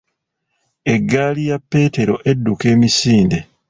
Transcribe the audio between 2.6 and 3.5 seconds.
emisinde.